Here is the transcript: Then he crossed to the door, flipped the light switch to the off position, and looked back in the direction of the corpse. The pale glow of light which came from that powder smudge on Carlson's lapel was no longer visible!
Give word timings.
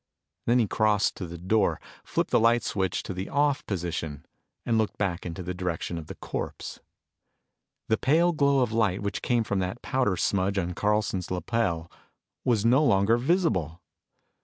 Then 0.47 0.57
he 0.57 0.65
crossed 0.67 1.13
to 1.17 1.27
the 1.27 1.37
door, 1.37 1.79
flipped 2.03 2.31
the 2.31 2.39
light 2.39 2.63
switch 2.63 3.03
to 3.03 3.13
the 3.13 3.29
off 3.29 3.63
position, 3.67 4.25
and 4.65 4.75
looked 4.79 4.97
back 4.97 5.27
in 5.27 5.35
the 5.35 5.53
direction 5.53 5.99
of 5.99 6.07
the 6.07 6.15
corpse. 6.15 6.79
The 7.87 7.99
pale 7.99 8.31
glow 8.31 8.61
of 8.61 8.73
light 8.73 9.03
which 9.03 9.21
came 9.21 9.43
from 9.43 9.59
that 9.59 9.83
powder 9.83 10.17
smudge 10.17 10.57
on 10.57 10.73
Carlson's 10.73 11.29
lapel 11.29 11.91
was 12.43 12.65
no 12.65 12.83
longer 12.83 13.15
visible! 13.17 13.79